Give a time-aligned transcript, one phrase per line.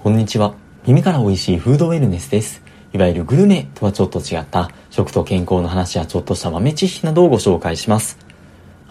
[0.00, 0.54] こんにちは。
[0.86, 2.62] 耳から美味しいフードウェルネスです。
[2.92, 8.16] いわゆるグルメとはちょっと違った食と健康の話やちょっとした豆知識などをご紹介します。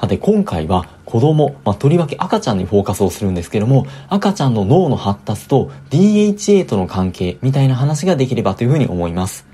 [0.02, 9.48] さて今回は子供、まあ、とりわけ赤ちゃんにフォーカスをするんですけども、赤ちゃんの脳の発達と DHA との関係みたいな話ができればというふうに思います。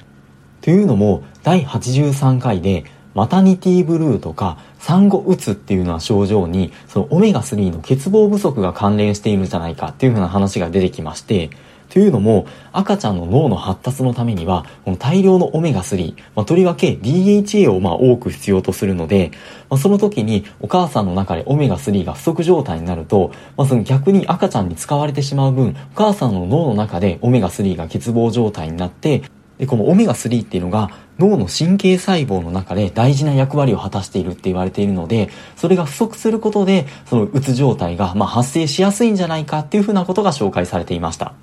[0.62, 2.84] というのも、第83回で
[3.14, 11.52] マタニティブルーとか産後うつっていうような症状にそのオメガ3の欠乏不足が関連しているんじゃないかっていうふうな話が出てきまして
[11.88, 19.30] というのも、赤ちゃんの脳の発達のためには、この大量のオメガ3、まあ、とりわけ DHA をまあ多く必要とするので、
[19.70, 29.22] まあ、その時にお母さんの中でオメガ3が不足状態になると、まあ、その逆に赤ちゃんに使われてしまう分、お母さんの脳の中でオメガ3が欠乏状態になって、
[29.58, 30.90] で、このオメガ3っていうのが
[31.20, 41.34] 脳の神経細胞の中で大事な役割を果たしているって言われているので、それが不足することで、そのうつ状態がま発生しやすいんじゃないかっていうふうなことが紹介されていました。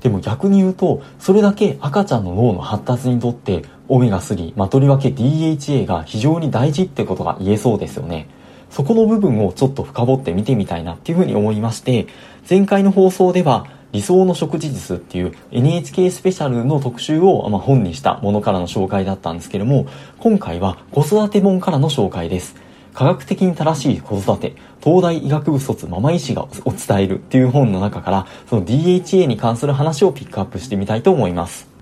[0.00, 8.28] でも逆に言うと、それだけ赤ちゃんの脳の発達にとってオメガ3、まあ、とりわけ DHA が非常に大事ってことが言えそうですよね。
[8.70, 12.06] そこの部分をちょっと深掘って見てみたいなっていうふうに思いまして、
[12.48, 19.86] 前回の放送では理想の食事術っていう NHK スペシャルの特集を、ま本にしたものからの紹介だったんですけども、
[20.18, 22.56] 今回は子育て本からの紹介です。
[22.92, 31.73] 科学的に正しい子育て、東大医学部卒ママ医師がお伝えるっていう本の中から、その DHA に関する話をピックアップしてみたいと思います。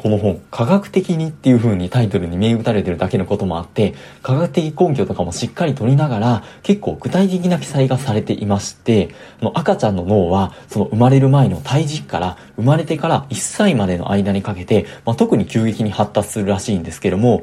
[0.00, 17.42] この本、科学的にっていう風にタイトルに銘打たれてるだけのこともあって、科学的根拠とかもしっかり取りながら、結構具体的な記載がされていまして、の赤ちゃんの脳は、その生まれる前の胎児期から生まれてから1歳までの間にかけて、まあ、特に急激に発達するらしいんですけども、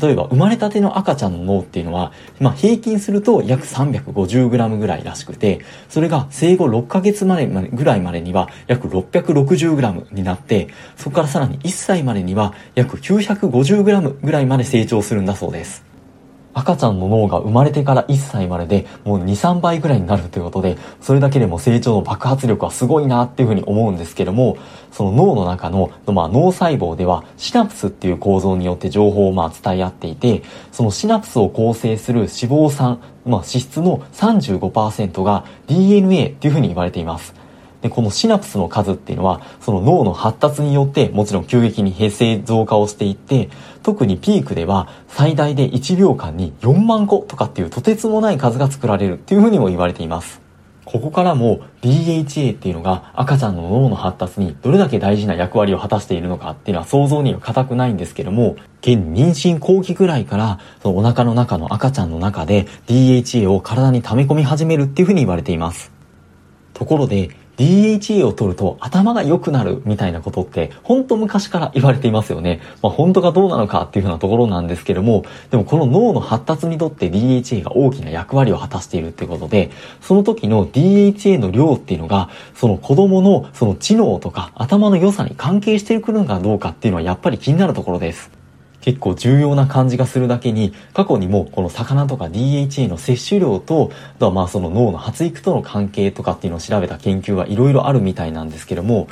[0.00, 15.91] 例えば生まれたての赤ちゃんの脳っていうのは、まあ、平均すると約 350g ぐらいらしくて、それが生後6ヶ月までぐらいまでには約 660g になって、そこからさらに1歳までには約 950g ぐらいまで成長するんだそうです。
[16.54, 24.56] 赤ちゃんの脳が生まれてから1歳まででもう2、3倍ぐらいになるということで、それだけでも成長の爆発力はすごいなっていうふうに思うんですけども、
[24.90, 37.41] その脳の中の、まあ、脳細胞ではシナプスっていう構造によって情報をまあ伝え合っていて、そのシナプスを構成する脂肪酸、まあ、脂質の35%が DNA っていうふうに言われています。
[37.82, 43.50] で、このシナプスの数っていうのは、その脳の発達によってもちろん急激に平成増加をしていって、
[43.82, 50.40] 特にピークでは最大で1秒間に4万個とかっていうとてつもない数が作られるっていうふうにも言われています。
[50.84, 65.92] ここからも DHA っていうのが赤ちゃんの脳の発達にどれだけ大事な役割を果たしているのかっていうのは想像には固くないんですけども、現妊娠後期ぐらいからそのお腹の中の赤ちゃんの中で DHA を体に溜め込み始めるっていうふうに言われています。
[66.74, 72.60] ところで DHA を取ると頭が良くなるみたいなことって本当昔から言われていますよね。
[72.82, 79.70] まあ本当がどうなのかっていうふうなところなんですけども、でもこの脳の発達にとって DHA が大きな役割を果たしているってことで、
[80.00, 88.41] その時の DHA の量っていうのが、その子供のその知能とか頭の良さに関係してくるのかどうかっていうのはやっぱり気になるところです。
[88.82, 99.08] 結構重要な感じがするだけに、過去にもこの魚とか DHA の摂取量と、あとはまあその脳の発育との関係とかっていうのを調べた研究がいろいろあるみたいなんですけども、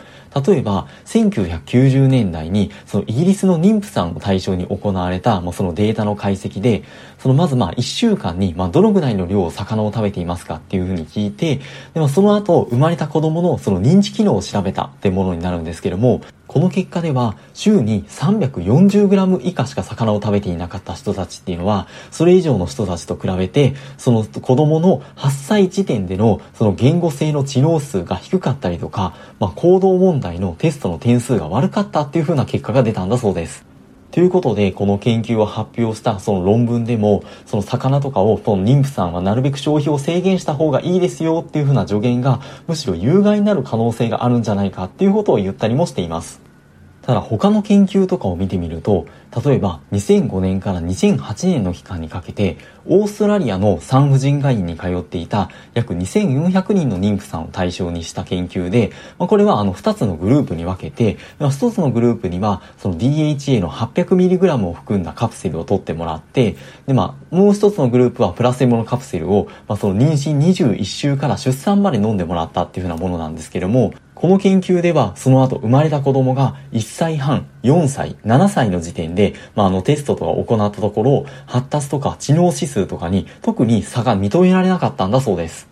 [0.47, 6.83] 例えば1990年代にそのイギリスの妊婦さんを対象に行われたもうそのデータの解析で、
[7.19, 11.61] そのまずまあ1週間にまあどのぐらいの量を魚を食べていますかっていうふうに聞いて、
[11.95, 33.65] でもその後生まれた子供のその認知機能を調べたってものになるんですけども、この結果では、週に 340g 以下しか魚を食べていなかった人たちっていうのは、それ以上の人たちと比べて、その子供の8歳時点でのその言語性の知能数が低かったりとか、まあ、行動問題のテストの点数が悪かったっていう風な結果が出たんだそうです。
[34.11, 46.40] ということで、この研究を発表したその論文でも、その魚とかを、その妊婦さんはなるべく消費を制限した方がいいですよっていう風な助言が、むしろ有害になる可能性があるんじゃないかっていうことを言ったりもしています。
[47.11, 49.05] ただ他の研究とかを見てみると、
[49.45, 66.55] 例えば2005年から2008年の期間にかけて、オーストラリアの産婦人科医に通っていた約2400人の妊婦さんを対象にした研究で、まあ、これはあの2つのグループに分けて、1つのグループにはその DHA の 800mg を含んだカプセルを取ってもらって、
[66.87, 85.70] でまあもう1つのグループはプラセボのカプセルを、まあ、その妊娠21週から出産まで飲んでもらったっていうふうなものなんですけども、この研究では、その後生まれた子供が1歳半、4歳、7歳の時点で、まあ、あのテストとか行ったところ、発達とか知能指数とかに特に差が認められなかったんだそうです。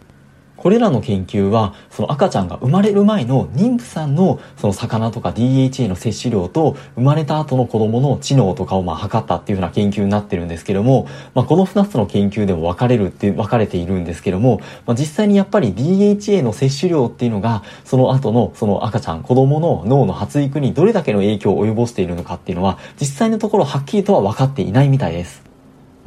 [0.58, 25.47] これらの研究は、その赤ちゃんが生まれる前の妊婦さんのその魚とか DHA の摂取量と生まれた後の子供の知能とかをまあ測ったっていうような研究になってるんですけども、まあ、この2つの研究でも分かれるって分かれているんですけども、まあ、実際にやっぱり DHA の摂取量っていうのがその後のその赤ちゃん子供の脳の発育にどれだけの影響を及ぼしているのかっていうのは実際のところはっきりとは分かっていないみたいです。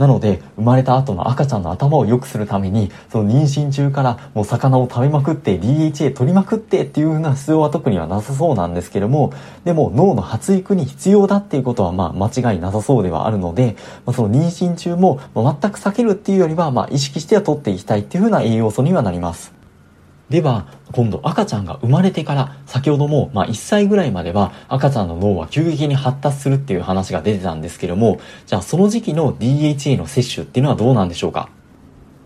[0.02, 9.32] なので、生まれた後の赤ちゃんの頭を良くするために、その妊娠中からもう魚を食べまくって DHA 取りまくってっていう風な必要は特にはなさそうなんですけども、
[9.64, 13.76] でも脳の発育に必要だっていうことはまあ間違いなさそうではあるので、
[14.08, 19.61] まあ、その妊娠中も全く避けるっていうよりはまあ意識しては取っていきたいっていうふうな栄養素にはなります。
[20.32, 31.50] では、今度赤ちゃんが生まれてから、先ほども、まあ、1歳ぐらいまでは赤ちゃんの脳は急激に発達するっていう話が出てたんですけども、じゃあその時期の DHA の摂取っていうのはどうなんでしょうか？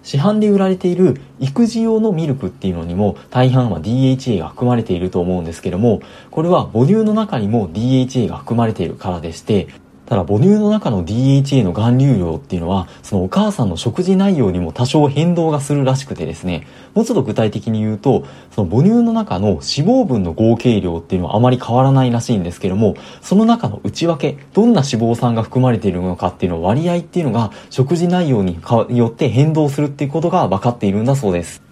[0.04, 9.68] 市販で売られている育児用のミルクっていうのにも大半は DHA が含まれていると思うんですけども、これは母乳の中にも DHA が含まれているからでして、
[10.06, 16.68] ただ母乳の中の DHA の含有量っていうのはそのお母さんの食事内容にも多少変動がするらしくてですね。
[16.94, 28.60] もうちょっと具体的に言うとその母乳の中の脂肪分の合計量っていうのはあまり変わらないらしいんですけどもその中の内訳どんな脂肪酸が含まれているのかっていうの割合っていうのが食事内容に
[28.90, 31.66] よって変動するっていうことが分かっているんだそうです。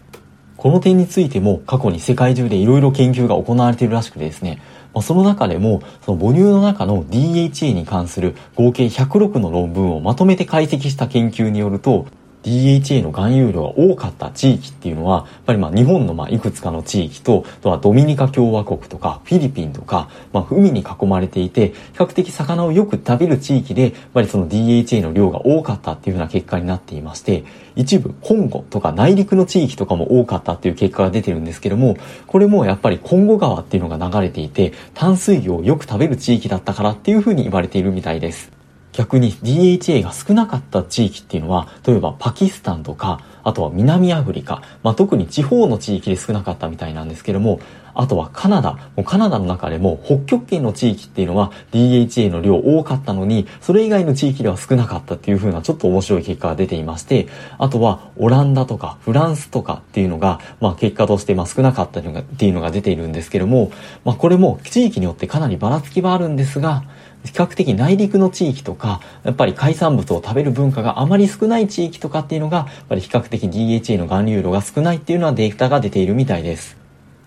[0.64, 4.62] この点についても過去に世界中で色々研究が行われているらしくてですね。
[4.94, 12.06] まあ、その中でも、その母乳の中の DHA に関する合計106の論文をまとめて解析した研究によると、
[12.44, 27.44] DHA の含有量が多かった地域っていうのは、やっぱりまあ日本のまあいくつかの地域と、あとはドミニカ共和国とかフィリピンとか、まあ海に囲まれていて、比較的魚をよく食べる地域で、やっぱりその DHA の量が多かったっていうような結果になっていまして、
[27.76, 31.98] 一部コンゴとか内陸の地域とかも多かったっていう結果が出てるんですけども、
[32.28, 38.63] これもやっぱりコンゴ川っていうのが流れていて、淡水魚をよく食べる地域だったからっていうふうに言われているみたいです。
[38.94, 47.60] 逆に DHA が少なかった地域っていうのは、例えばパキスタンとか、あとは南アフリカ、まあ、特に地方の地域で少なかったみたいなんですけども、
[47.96, 63.72] あとはカナダ、もうカナダの中でも北極圏の地域っていうのは DHA の量多かったのに、それ以外の地域では少なかったっていう風なちょっと面白い結果が出ていまして、あとはオランダとかフランスとかっていうのが、まあ結果としてまあ少なかったのがっていうのが出ているんですけども、
[64.06, 66.84] まあこれも地域によってかなりばらつきはあるんですが、
[67.26, 76.78] 比較的内陸の地域とか、やっぱり海産物を食べる文化があまり少ない地域とかっていうのが、やっぱり比較的的 DHA の含有量が少ないっていうのはデータが出ているみたいです。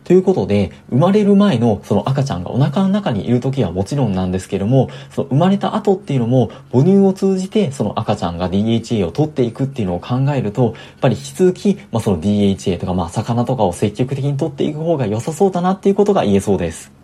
[0.05, 16.96] ということで、生まれる前のその赤ちゃんがお腹の中にいる時はもちろんなんですけども、その生まれた後っていうのも母乳を通じてその赤ちゃんが DHA を取っていくっていうのを考えると、やっぱり引き続き、まあ、その DHA とかまあ魚とかを積極的に取っていく方が良さそうだなっていうことが言えそうです。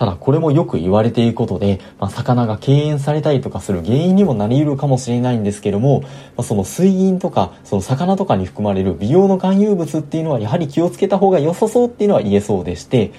[0.00, 6.08] ただこれもよく言われていることで、まあ、魚が敬遠されたりとかする原因にもなり得るかもしれないんですけども、ま
[6.38, 13.12] あ、その水銀とか、その魚とかに含まれる美容の含有物っていうのはやはり気をつけた方が良さそうっていうのは言えそうでして、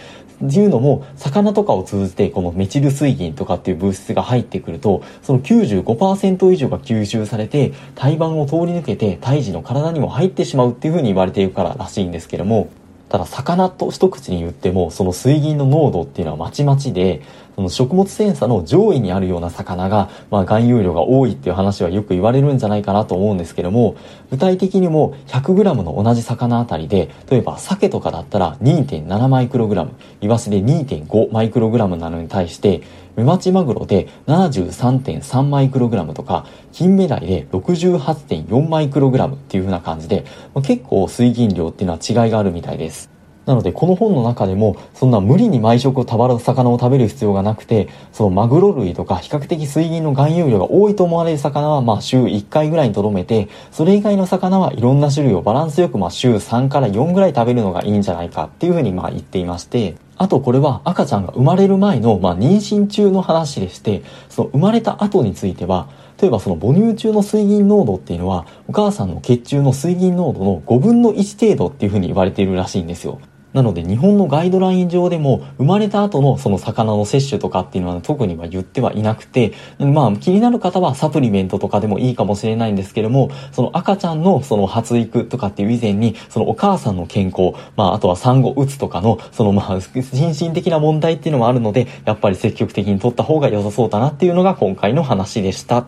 [0.44, 12.72] っていうのも、魚とかを通じてこのメチル水銀とかっていう物質が入ってくると、その95%以上が吸収されて、胎盤を通り抜けて胎児の体にも入ってしまうっていうふうに言われているかららしいんですけども、
[13.12, 17.22] ただ魚と一口に言ってもその水銀の濃度っていうのはまちまちで
[17.56, 23.98] その食物繊維の上位にあるような魚が、まあ、含有量が多いっていう話はよく言われるんじゃないかなと思うんですけども
[24.30, 32.82] 具体的にも 100g の同じ魚あたりで例えば鮭とかだったら2.7マイクログラムイワシで2.5マイクログラムなのに対して
[33.16, 43.12] メバチマグロで73.3マイクログラムとか、金目鯛で68.4マイクログラムっていう風な感じで、ま結構水銀量っていうのは違いがあるみたいです。
[43.46, 65.90] なので、この本の中でも、そんな無理に毎食をたばる魚を食べる必要がなくて、そのマグロ類とか比較的水銀の含有量が多いと思われる魚は、まあ週1回ぐらいにとどめて、それ以外の魚はいろんな種類をバランスよく、まあ週3から4ぐらい食べるのがいいんじゃないかっていうふうにまあ言っていまして、あとこれは赤ちゃんが生まれる前の、まあ、妊娠中の話でして、その生まれた後については、
[66.22, 73.20] 例えばその母乳中の水銀濃度っていうのは、お母さんの血中の水銀濃度の5分の1程度っていうふうに言われているらしいんですよ。
[73.54, 95.86] なので日本のガイドライン上でも生まれた後のその魚の摂取とかっていうのは特には言ってはいなくて、まあ気になる方はサプリメントとかでもいいかもしれないんですけども、その赤ちゃんのその発育とかっていう以前に、そのお母さんの健康、まああとは産後うつとかの、そのまあ心身的な問題っていうのもあるので、やっぱり積極的に取った方が良さそうだなっていうのが今回の話でした。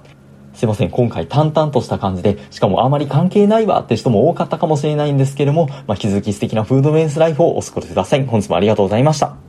[0.54, 8.26] すいません、今回淡々とした感じで、しかもあまり関係ないわって人も多かったかもしれないんですけれども、まあ、引き続き素敵なフードベースライフをお過ごしください。
[8.26, 9.43] 本日もありがとうございました。